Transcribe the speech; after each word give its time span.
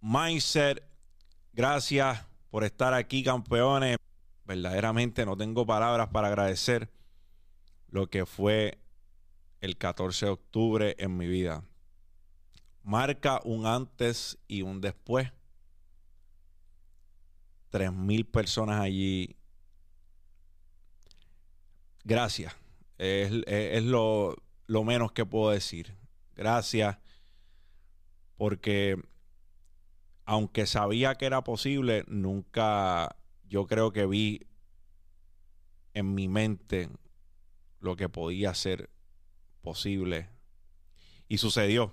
Mindset. 0.00 0.82
Gracias 1.52 2.26
por 2.50 2.64
estar 2.64 2.94
aquí, 2.94 3.22
campeones. 3.22 3.96
Verdaderamente 4.44 5.24
no 5.26 5.36
tengo 5.36 5.66
palabras 5.66 6.08
para 6.08 6.28
agradecer 6.28 6.90
lo 7.88 8.08
que 8.08 8.26
fue 8.26 8.78
el 9.60 9.76
14 9.76 10.26
de 10.26 10.32
octubre 10.32 10.96
en 10.98 11.16
mi 11.16 11.26
vida. 11.26 11.64
Marca 12.82 13.40
un 13.44 13.66
antes 13.66 14.38
y 14.48 14.62
un 14.62 14.80
después. 14.80 15.30
Tres 17.68 17.92
mil 17.92 18.26
personas 18.26 18.80
allí. 18.80 19.36
Gracias. 22.04 22.56
Es, 22.98 23.84
lo, 23.84 24.36
lo 24.66 24.84
menos 24.84 25.12
que 25.12 25.26
puedo 25.26 25.50
decir. 25.50 25.94
Gracias. 26.34 26.98
Porque 28.36 29.00
aunque 30.30 30.64
sabía 30.64 31.16
que 31.16 31.26
era 31.26 31.42
posible, 31.42 32.04
nunca 32.06 33.16
yo 33.48 33.66
creo 33.66 33.92
que 33.92 34.06
vi 34.06 34.46
en 35.92 36.14
mi 36.14 36.28
mente 36.28 36.88
lo 37.80 37.96
que 37.96 38.08
podía 38.08 38.54
ser 38.54 38.90
posible. 39.60 40.28
Y 41.26 41.38
sucedió. 41.38 41.92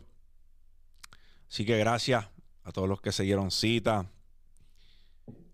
Así 1.50 1.66
que 1.66 1.80
gracias 1.80 2.30
a 2.64 2.72
todos 2.72 2.88
los 2.88 3.02
que 3.02 3.12
se 3.12 3.24
dieron 3.24 3.50
cita. 3.50 4.06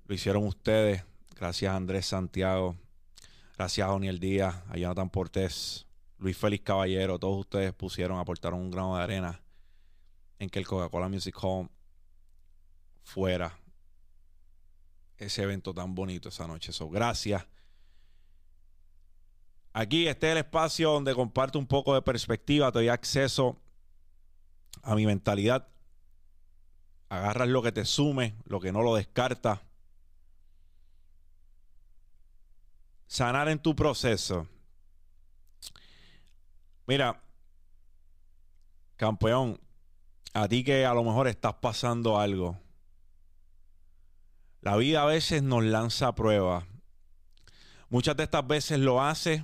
Lo 0.05 0.13
hicieron 0.13 0.45
ustedes. 0.45 1.05
Gracias 1.37 1.71
a 1.71 1.77
Andrés 1.77 2.07
Santiago. 2.07 2.75
Gracias 3.57 3.87
a 3.87 3.97
Díaz, 3.97 4.61
a 4.67 4.75
Jonathan 4.75 5.09
Portés, 5.09 5.87
Luis 6.17 6.35
Félix 6.35 6.65
Caballero. 6.65 7.17
Todos 7.17 7.39
ustedes 7.39 7.71
pusieron, 7.71 8.19
aportaron 8.19 8.59
un 8.59 8.71
grano 8.71 8.97
de 8.97 9.03
arena 9.03 9.41
en 10.37 10.49
que 10.49 10.59
el 10.59 10.67
Coca-Cola 10.67 11.07
Music 11.07 11.37
Hall 11.41 11.69
fuera 13.03 13.59
ese 15.17 15.43
evento 15.43 15.73
tan 15.73 15.95
bonito 15.95 16.29
esa 16.29 16.47
noche. 16.47 16.71
So, 16.71 16.89
gracias. 16.89 17.45
Aquí 19.73 20.07
este 20.07 20.27
es 20.27 20.31
el 20.33 20.37
espacio 20.39 20.91
donde 20.91 21.15
comparto 21.15 21.57
un 21.57 21.65
poco 21.65 21.95
de 21.95 22.01
perspectiva, 22.01 22.71
te 22.71 22.79
doy 22.79 22.89
acceso 22.89 23.59
a 24.83 24.95
mi 24.95 25.05
mentalidad. 25.05 25.67
Agarras 27.09 27.47
lo 27.47 27.61
que 27.61 27.71
te 27.71 27.85
sume, 27.85 28.35
lo 28.45 28.59
que 28.59 28.71
no 28.71 28.81
lo 28.81 28.95
descarta. 28.95 29.61
Sanar 33.07 33.49
en 33.49 33.59
tu 33.59 33.75
proceso. 33.75 34.47
Mira, 36.85 37.21
campeón, 38.95 39.59
a 40.33 40.47
ti 40.47 40.63
que 40.63 40.85
a 40.85 40.93
lo 40.93 41.03
mejor 41.03 41.27
estás 41.27 41.53
pasando 41.55 42.19
algo 42.19 42.59
la 44.63 44.77
vida 44.77 45.03
a 45.03 45.05
veces 45.05 45.43
nos 45.43 45.61
lanza 45.61 46.07
a 46.07 46.15
prueba. 46.15 46.65
Muchas 47.89 48.15
de 48.15 48.23
estas 48.23 48.47
veces 48.47 48.79
lo 48.79 49.03
hace 49.03 49.43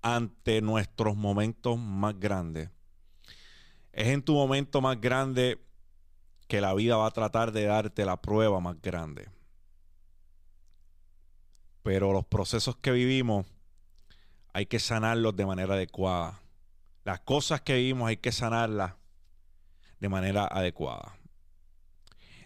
ante 0.00 0.62
nuestros 0.62 1.14
momentos 1.14 1.78
más 1.78 2.18
grandes. 2.18 2.70
Es 3.92 4.08
en 4.08 4.22
tu 4.22 4.32
momento 4.32 4.80
más 4.80 4.98
grande 4.98 5.62
que 6.48 6.62
la 6.62 6.72
vida 6.72 6.96
va 6.96 7.06
a 7.06 7.10
tratar 7.10 7.52
de 7.52 7.64
darte 7.64 8.06
la 8.06 8.16
prueba 8.16 8.60
más 8.60 8.80
grande. 8.80 9.28
Pero 11.82 12.14
los 12.14 12.24
procesos 12.24 12.76
que 12.76 12.92
vivimos 12.92 13.44
hay 14.54 14.64
que 14.64 14.78
sanarlos 14.78 15.36
de 15.36 15.44
manera 15.44 15.74
adecuada. 15.74 16.40
Las 17.04 17.20
cosas 17.20 17.60
que 17.60 17.74
vivimos 17.74 18.08
hay 18.08 18.16
que 18.16 18.32
sanarlas 18.32 18.94
de 20.00 20.08
manera 20.08 20.46
adecuada. 20.46 21.14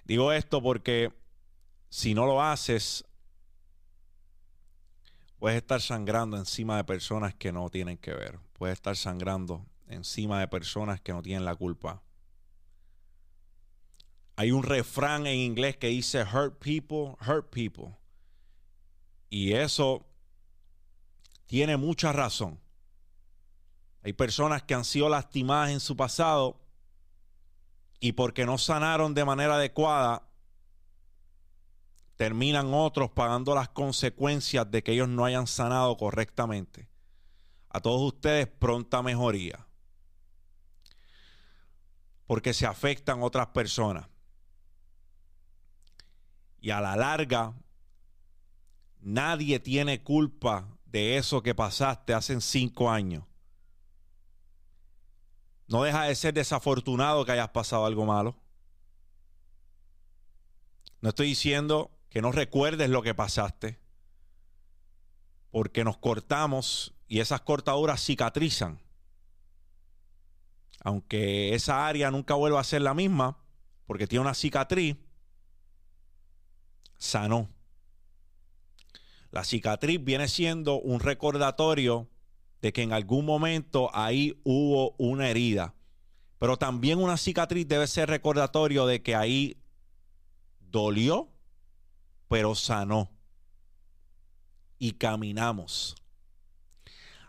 Digo 0.04 0.32
esto 0.32 0.60
porque 0.60 1.12
si 1.88 2.14
no 2.14 2.26
lo 2.26 2.42
haces, 2.42 3.04
puedes 5.38 5.56
estar 5.56 5.80
sangrando 5.80 6.36
encima 6.36 6.76
de 6.76 6.84
personas 6.84 7.34
que 7.34 7.52
no 7.52 7.70
tienen 7.70 7.98
que 7.98 8.12
ver. 8.12 8.38
Puedes 8.52 8.74
estar 8.74 8.96
sangrando 8.96 9.66
encima 9.88 10.40
de 10.40 10.48
personas 10.48 11.00
que 11.00 11.12
no 11.12 11.22
tienen 11.22 11.44
la 11.44 11.54
culpa. 11.54 12.02
Hay 14.36 14.50
un 14.50 14.62
refrán 14.62 15.26
en 15.26 15.38
inglés 15.38 15.76
que 15.76 15.88
dice 15.88 16.22
hurt 16.22 16.58
people, 16.58 17.16
hurt 17.26 17.50
people. 17.50 17.96
Y 19.30 19.54
eso 19.54 20.06
tiene 21.46 21.76
mucha 21.76 22.12
razón. 22.12 22.60
Hay 24.02 24.12
personas 24.12 24.62
que 24.62 24.74
han 24.74 24.84
sido 24.84 25.08
lastimadas 25.08 25.70
en 25.70 25.80
su 25.80 25.96
pasado 25.96 26.60
y 27.98 28.12
porque 28.12 28.46
no 28.46 28.58
sanaron 28.58 29.14
de 29.14 29.24
manera 29.24 29.56
adecuada, 29.56 30.22
terminan 32.16 32.72
otros 32.72 33.10
pagando 33.10 33.54
las 33.54 33.68
consecuencias 33.68 34.70
de 34.70 34.82
que 34.82 34.92
ellos 34.92 35.08
no 35.08 35.24
hayan 35.24 35.46
sanado 35.46 35.96
correctamente. 35.96 36.88
A 37.68 37.80
todos 37.80 38.00
ustedes 38.00 38.46
pronta 38.46 39.02
mejoría. 39.02 39.66
Porque 42.26 42.54
se 42.54 42.66
afectan 42.66 43.22
otras 43.22 43.48
personas. 43.48 44.08
Y 46.58 46.70
a 46.70 46.80
la 46.80 46.96
larga, 46.96 47.54
nadie 49.00 49.60
tiene 49.60 50.02
culpa 50.02 50.66
de 50.86 51.18
eso 51.18 51.42
que 51.42 51.54
pasaste 51.54 52.14
hace 52.14 52.40
cinco 52.40 52.90
años. 52.90 53.24
No 55.68 55.82
deja 55.82 56.04
de 56.04 56.14
ser 56.14 56.32
desafortunado 56.32 57.24
que 57.24 57.32
hayas 57.32 57.50
pasado 57.50 57.84
algo 57.84 58.06
malo. 58.06 58.36
No 61.00 61.10
estoy 61.10 61.28
diciendo 61.28 61.95
que 62.16 62.22
no 62.22 62.32
recuerdes 62.32 62.88
lo 62.88 63.02
que 63.02 63.14
pasaste, 63.14 63.78
porque 65.50 65.84
nos 65.84 65.98
cortamos 65.98 66.94
y 67.08 67.20
esas 67.20 67.42
cortaduras 67.42 68.02
cicatrizan. 68.02 68.80
Aunque 70.80 71.54
esa 71.54 71.86
área 71.86 72.10
nunca 72.10 72.32
vuelva 72.32 72.58
a 72.58 72.64
ser 72.64 72.80
la 72.80 72.94
misma, 72.94 73.36
porque 73.86 74.06
tiene 74.06 74.22
una 74.22 74.32
cicatriz, 74.32 74.96
sanó. 76.96 77.50
La 79.30 79.44
cicatriz 79.44 80.02
viene 80.02 80.26
siendo 80.28 80.80
un 80.80 81.00
recordatorio 81.00 82.08
de 82.62 82.72
que 82.72 82.80
en 82.80 82.94
algún 82.94 83.26
momento 83.26 83.90
ahí 83.92 84.40
hubo 84.42 84.92
una 84.96 85.28
herida. 85.28 85.74
Pero 86.38 86.56
también 86.56 86.98
una 86.98 87.18
cicatriz 87.18 87.68
debe 87.68 87.86
ser 87.86 88.08
recordatorio 88.08 88.86
de 88.86 89.02
que 89.02 89.14
ahí 89.14 89.62
dolió, 90.60 91.35
pero 92.28 92.54
sanó. 92.54 93.10
Y 94.78 94.92
caminamos. 94.92 95.96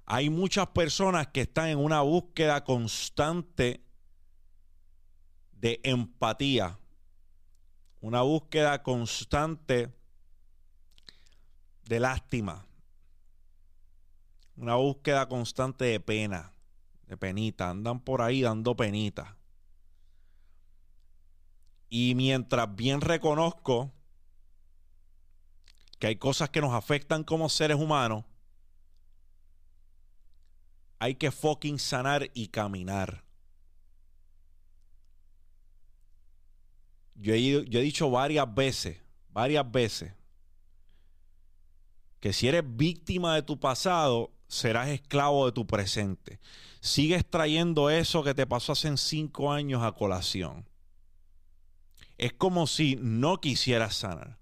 Hay 0.06 0.30
muchas 0.30 0.68
personas 0.68 1.28
que 1.28 1.41
están 1.41 1.68
en 1.68 1.78
una 1.78 2.02
búsqueda 2.02 2.63
constante 2.63 3.84
de 5.52 5.80
empatía, 5.84 6.80
una 8.00 8.22
búsqueda 8.22 8.84
constante 8.84 9.94
de 11.85 12.00
lástima, 12.00 12.66
una 14.56 14.75
búsqueda 14.75 15.28
constante 15.28 15.85
de 15.85 16.00
pena, 16.00 16.53
de 17.08 17.18
penita, 17.18 17.69
andan 17.69 18.00
por 18.00 18.22
ahí 18.22 18.41
dando 18.41 18.75
penita. 18.75 19.38
Y 21.90 22.16
mientras 22.16 22.75
bien 22.75 23.02
reconozco 23.02 23.94
que 26.00 26.08
hay 26.08 26.16
cosas 26.16 26.50
que 26.50 26.62
nos 26.62 26.74
afectan 26.74 27.24
como 27.24 27.50
seres 27.50 27.78
humanos, 27.78 28.24
hay 31.00 31.16
que 31.16 31.31
fucking 31.31 31.80
sanar 31.80 32.30
y 32.34 32.47
caminar. 32.47 33.24
Yo 37.16 37.34
he, 37.34 37.41
yo 37.41 37.79
he 37.79 37.84
dicho 37.84 38.09
varias 38.11 38.53
veces, 38.53 38.97
varias 39.29 39.70
veces, 39.72 40.14
que 42.20 42.34
si 42.34 42.47
eres 42.47 42.64
víctima 42.66 43.35
de 43.35 43.41
tu 43.41 43.59
pasado, 43.59 44.32
serás 44.47 44.90
esclavo 44.90 45.46
de 45.46 45.52
tu 45.52 45.66
presente. 45.66 46.40
Sigues 46.79 47.28
trayendo 47.28 47.90
eso 47.90 48.23
que 48.23 48.34
te 48.34 48.46
pasó 48.46 48.72
hace 48.72 48.96
cinco 48.97 49.52
años 49.52 49.84
a 49.84 49.91
colación. 49.91 50.67
Es 52.17 52.34
como 52.34 52.66
si 52.66 52.97
no 52.99 53.40
quisieras 53.40 53.96
sanar 53.96 54.38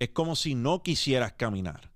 es 0.00 0.08
como 0.08 0.34
si 0.34 0.54
no 0.54 0.82
quisieras 0.82 1.34
caminar. 1.34 1.92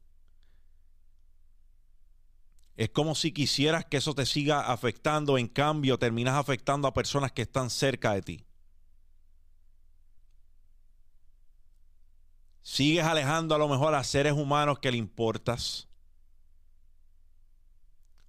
Es 2.77 2.91
como 2.91 3.15
si 3.15 3.33
quisieras 3.33 3.87
que 3.87 3.97
eso 3.97 4.15
te 4.15 4.27
siga 4.27 4.71
afectando, 4.73 5.39
en 5.39 5.49
cambio 5.49 5.99
terminas 5.99 6.35
afectando 6.35 6.87
a 6.87 6.93
personas 6.93 7.33
que 7.33 7.43
están 7.43 7.71
cerca 7.71 8.13
de 8.13 8.23
ti. 8.23 8.45
Sigues 12.61 13.05
alejando 13.05 13.55
a 13.55 13.59
lo 13.59 13.69
mejor 13.69 13.95
a 13.95 14.05
seres 14.05 14.35
humanos 14.35 14.81
que 14.81 14.91
le 14.91 14.99
importas. 14.99 15.89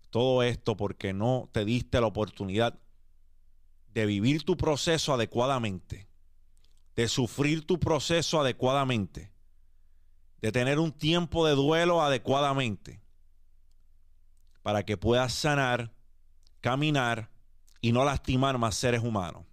Todo 0.10 0.42
esto 0.42 0.78
porque 0.78 1.12
no 1.12 1.50
te 1.52 1.66
diste 1.66 2.00
la 2.00 2.08
oportunidad 2.08 2.80
de 3.94 4.06
vivir 4.06 4.44
tu 4.44 4.56
proceso 4.56 5.14
adecuadamente, 5.14 6.08
de 6.96 7.10
sufrir 7.10 7.66
tu 7.66 7.78
proceso 7.78 8.40
adecuadamente, 8.40 9.35
de 10.46 10.52
tener 10.52 10.78
un 10.78 10.92
tiempo 10.92 11.48
de 11.48 11.56
duelo 11.56 12.04
adecuadamente, 12.04 13.02
para 14.62 14.86
que 14.86 14.96
puedas 14.96 15.34
sanar, 15.34 15.92
caminar 16.62 17.32
y 17.82 17.92
no 17.92 18.06
lastimar 18.06 18.60
más 18.60 18.76
seres 18.76 19.02
humanos. 19.02 19.44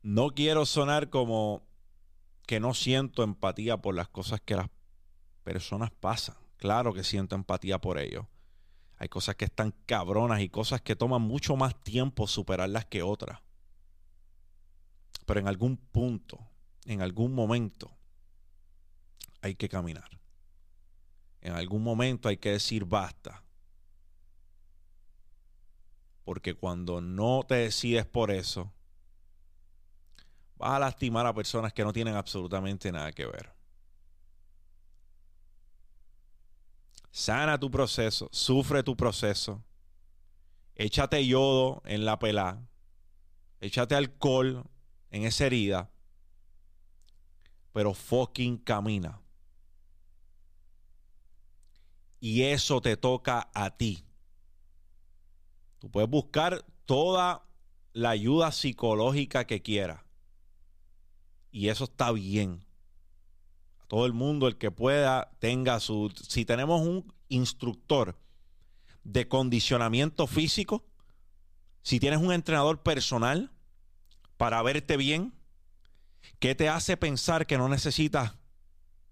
No 0.00 0.30
quiero 0.30 0.64
sonar 0.64 1.10
como 1.10 1.66
que 2.46 2.60
no 2.60 2.72
siento 2.72 3.22
empatía 3.22 3.76
por 3.76 3.94
las 3.94 4.08
cosas 4.08 4.40
que 4.40 4.56
las 4.56 4.70
personas 5.44 5.90
pasan. 5.90 6.36
Claro 6.56 6.94
que 6.94 7.04
siento 7.04 7.36
empatía 7.36 7.78
por 7.78 7.98
ello. 7.98 8.26
Hay 9.00 9.08
cosas 9.08 9.34
que 9.34 9.46
están 9.46 9.72
cabronas 9.86 10.42
y 10.42 10.50
cosas 10.50 10.82
que 10.82 10.94
toman 10.94 11.22
mucho 11.22 11.56
más 11.56 11.74
tiempo 11.82 12.26
superarlas 12.26 12.84
que 12.84 13.02
otras. 13.02 13.40
Pero 15.24 15.40
en 15.40 15.48
algún 15.48 15.78
punto, 15.78 16.38
en 16.84 17.00
algún 17.00 17.32
momento, 17.32 17.90
hay 19.40 19.54
que 19.54 19.70
caminar. 19.70 20.20
En 21.40 21.54
algún 21.54 21.82
momento 21.82 22.28
hay 22.28 22.36
que 22.36 22.50
decir 22.50 22.84
basta. 22.84 23.42
Porque 26.22 26.52
cuando 26.52 27.00
no 27.00 27.42
te 27.48 27.54
decides 27.54 28.04
por 28.04 28.30
eso, 28.30 28.70
vas 30.56 30.72
a 30.72 30.78
lastimar 30.78 31.24
a 31.26 31.32
personas 31.32 31.72
que 31.72 31.84
no 31.84 31.94
tienen 31.94 32.16
absolutamente 32.16 32.92
nada 32.92 33.12
que 33.12 33.24
ver. 33.24 33.59
Sana 37.10 37.58
tu 37.58 37.70
proceso, 37.70 38.28
sufre 38.32 38.82
tu 38.82 38.96
proceso. 38.96 39.62
Échate 40.74 41.26
yodo 41.26 41.82
en 41.84 42.04
la 42.04 42.18
pelá. 42.18 42.62
Échate 43.60 43.94
alcohol 43.94 44.64
en 45.10 45.24
esa 45.24 45.46
herida. 45.46 45.90
Pero 47.72 47.92
fucking 47.92 48.58
camina. 48.58 49.20
Y 52.20 52.42
eso 52.42 52.80
te 52.80 52.96
toca 52.96 53.50
a 53.54 53.76
ti. 53.76 54.04
Tú 55.78 55.90
puedes 55.90 56.08
buscar 56.08 56.64
toda 56.84 57.46
la 57.92 58.10
ayuda 58.10 58.52
psicológica 58.52 59.46
que 59.46 59.62
quieras. 59.62 60.02
Y 61.50 61.68
eso 61.68 61.84
está 61.84 62.12
bien. 62.12 62.64
Todo 63.90 64.06
el 64.06 64.12
mundo, 64.12 64.46
el 64.46 64.56
que 64.56 64.70
pueda, 64.70 65.32
tenga 65.40 65.80
su... 65.80 66.12
Si 66.28 66.44
tenemos 66.44 66.80
un 66.80 67.12
instructor 67.26 68.16
de 69.02 69.26
condicionamiento 69.26 70.28
físico, 70.28 70.84
si 71.82 71.98
tienes 71.98 72.20
un 72.20 72.32
entrenador 72.32 72.84
personal 72.84 73.50
para 74.36 74.62
verte 74.62 74.96
bien, 74.96 75.34
¿qué 76.38 76.54
te 76.54 76.68
hace 76.68 76.96
pensar 76.96 77.48
que 77.48 77.58
no 77.58 77.68
necesitas 77.68 78.36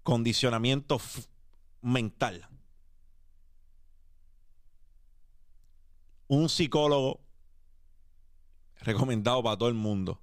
condicionamiento 0.03 1.01
mental? 1.81 2.47
Un 6.29 6.47
psicólogo 6.47 7.19
recomendado 8.77 9.43
para 9.43 9.57
todo 9.57 9.67
el 9.67 9.75
mundo 9.75 10.21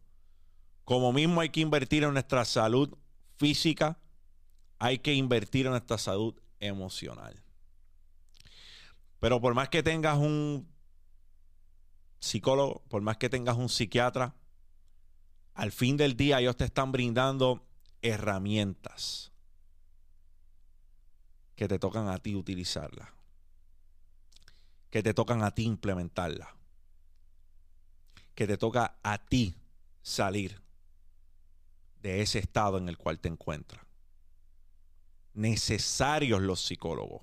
como 0.86 1.12
mismo 1.12 1.40
hay 1.40 1.48
que 1.48 1.60
invertir 1.60 2.04
en 2.04 2.12
nuestra 2.12 2.44
salud 2.44 2.96
física, 3.38 3.98
hay 4.78 4.98
que 4.98 5.14
invertir 5.14 5.66
en 5.66 5.72
nuestra 5.72 5.98
salud 5.98 6.34
emocional. 6.60 7.42
Pero 9.20 9.40
por 9.40 9.54
más 9.54 9.68
que 9.68 9.82
tengas 9.82 10.18
un 10.18 10.68
psicólogo, 12.20 12.82
por 12.88 13.02
más 13.02 13.16
que 13.16 13.28
tengas 13.28 13.56
un 13.56 13.68
psiquiatra, 13.68 14.34
al 15.54 15.72
fin 15.72 15.96
del 15.96 16.16
día 16.16 16.40
ellos 16.40 16.56
te 16.56 16.64
están 16.64 16.92
brindando 16.92 17.66
herramientas 18.02 19.32
que 21.54 21.66
te 21.66 21.78
tocan 21.78 22.08
a 22.08 22.18
ti 22.18 22.34
utilizarlas, 22.34 23.08
que 24.90 25.02
te 25.02 25.14
tocan 25.14 25.42
a 25.42 25.52
ti 25.52 25.64
implementarlas, 25.64 26.48
que 28.34 28.46
te 28.46 28.58
toca 28.58 28.98
a 29.02 29.18
ti 29.24 29.54
salir 30.02 30.60
de 32.02 32.20
ese 32.20 32.38
estado 32.38 32.76
en 32.76 32.90
el 32.90 32.98
cual 32.98 33.18
te 33.18 33.28
encuentras. 33.28 33.85
Necesarios 35.36 36.40
los 36.40 36.62
psicólogos. 36.62 37.22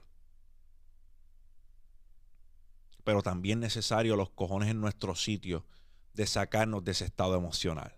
Pero 3.03 3.21
también 3.21 3.59
necesarios 3.59 4.15
los 4.15 4.29
cojones 4.29 4.69
en 4.69 4.79
nuestro 4.79 5.15
sitio 5.15 5.65
de 6.13 6.27
sacarnos 6.27 6.83
de 6.83 6.91
ese 6.91 7.05
estado 7.05 7.35
emocional. 7.35 7.97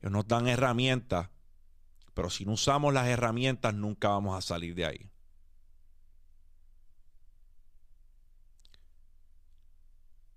Ellos 0.00 0.12
nos 0.12 0.26
dan 0.26 0.48
herramientas, 0.48 1.28
pero 2.14 2.30
si 2.30 2.46
no 2.46 2.52
usamos 2.52 2.92
las 2.94 3.06
herramientas 3.06 3.74
nunca 3.74 4.08
vamos 4.08 4.36
a 4.36 4.40
salir 4.40 4.74
de 4.74 4.86
ahí. 4.86 5.10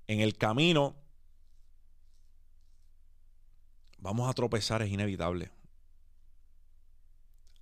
En 0.08 0.20
el 0.20 0.38
camino 0.38 0.98
vamos 4.00 4.30
a 4.30 4.34
tropezar, 4.34 4.82
es 4.82 4.92
inevitable. 4.92 5.50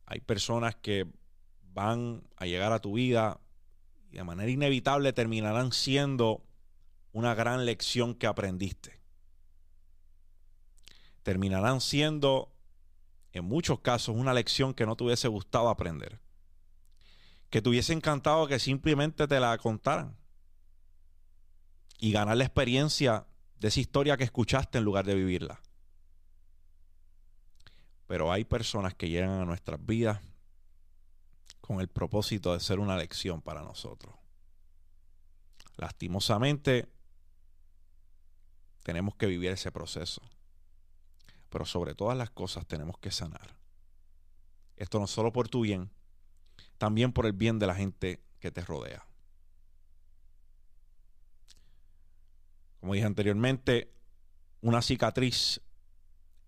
Hay 0.07 0.21
personas 0.21 0.75
que 0.75 1.07
van 1.73 2.23
a 2.37 2.45
llegar 2.45 2.71
a 2.71 2.79
tu 2.79 2.93
vida 2.93 3.39
y 4.11 4.17
de 4.17 4.23
manera 4.23 4.49
inevitable 4.49 5.13
terminarán 5.13 5.71
siendo 5.71 6.43
una 7.11 7.35
gran 7.35 7.65
lección 7.65 8.15
que 8.15 8.27
aprendiste. 8.27 8.99
Terminarán 11.23 11.81
siendo, 11.81 12.51
en 13.33 13.45
muchos 13.45 13.79
casos, 13.79 14.15
una 14.15 14.33
lección 14.33 14.73
que 14.73 14.85
no 14.85 14.95
te 14.95 15.03
hubiese 15.03 15.27
gustado 15.27 15.69
aprender. 15.69 16.19
Que 17.49 17.61
te 17.61 17.69
hubiese 17.69 17.93
encantado 17.93 18.47
que 18.47 18.59
simplemente 18.59 19.27
te 19.27 19.39
la 19.39 19.57
contaran. 19.57 20.15
Y 21.99 22.11
ganar 22.11 22.37
la 22.37 22.45
experiencia 22.45 23.25
de 23.59 23.67
esa 23.67 23.79
historia 23.79 24.17
que 24.17 24.23
escuchaste 24.23 24.77
en 24.77 24.85
lugar 24.85 25.05
de 25.05 25.15
vivirla. 25.15 25.61
Pero 28.07 28.31
hay 28.31 28.43
personas 28.43 28.95
que 28.95 29.09
llegan 29.09 29.41
a 29.41 29.45
nuestras 29.45 29.85
vidas 29.85 30.19
con 31.69 31.81
el 31.81 31.87
propósito 31.87 32.51
de 32.51 32.59
ser 32.59 32.79
una 32.79 32.97
lección 32.97 33.43
para 33.43 33.61
nosotros. 33.61 34.15
Lastimosamente, 35.77 36.89
tenemos 38.81 39.13
que 39.13 39.27
vivir 39.27 39.51
ese 39.51 39.71
proceso. 39.71 40.23
Pero 41.51 41.65
sobre 41.65 41.93
todas 41.93 42.17
las 42.17 42.31
cosas 42.31 42.65
tenemos 42.65 42.97
que 42.97 43.11
sanar. 43.11 43.55
Esto 44.77 44.99
no 44.99 45.05
solo 45.05 45.31
por 45.31 45.47
tu 45.47 45.61
bien, 45.61 45.91
también 46.79 47.13
por 47.13 47.27
el 47.27 47.33
bien 47.33 47.59
de 47.59 47.67
la 47.67 47.75
gente 47.75 48.19
que 48.39 48.49
te 48.49 48.61
rodea. 48.61 49.05
Como 52.79 52.95
dije 52.95 53.05
anteriormente, 53.05 53.93
una 54.61 54.81
cicatriz 54.81 55.61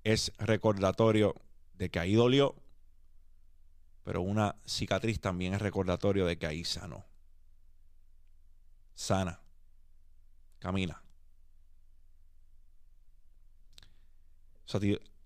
es 0.04 0.34
recordatorio 0.40 1.36
de 1.76 1.92
que 1.92 2.00
ahí 2.00 2.16
dolió, 2.16 2.56
pero 4.04 4.22
una 4.22 4.56
cicatriz 4.66 5.20
también 5.20 5.54
es 5.54 5.62
recordatorio 5.62 6.26
de 6.26 6.38
que 6.38 6.48
ahí 6.48 6.64
sanó. 6.64 7.06
Sana. 8.96 9.40
Camina. 10.60 11.02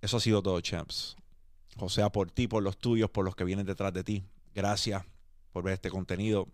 Eso 0.01 0.17
ha, 0.17 0.19
sido 0.19 0.41
todo, 0.41 0.59
champs. 0.61 1.15
O 1.77 1.89
sea, 1.89 2.11
por 2.11 2.31
ti, 2.31 2.47
por 2.47 2.63
los 2.63 2.77
tuyos, 2.77 3.09
por 3.09 3.25
los 3.25 3.35
que 3.35 3.43
vienen 3.43 3.65
detrás 3.65 3.93
de 3.93 4.03
ti. 4.03 4.23
Gracias 4.53 5.03
por 5.51 5.63
ver 5.63 5.73
este 5.73 5.89
contenido. 5.89 6.47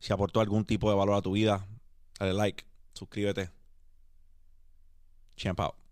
Si 0.00 0.12
aportó 0.12 0.40
algún 0.40 0.64
tipo 0.64 0.90
de 0.90 0.96
valor 0.96 1.16
a 1.16 1.22
tu 1.22 1.32
vida, 1.32 1.66
dale 2.18 2.34
like, 2.34 2.64
suscríbete. 2.92 3.50
Champ 5.36 5.60
out. 5.60 5.83